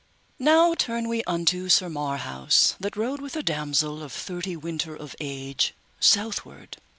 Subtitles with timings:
[0.39, 5.15] Now turn we unto Sir Marhaus, that rode with the damosel of thirty winter of
[5.19, 6.77] age, southward.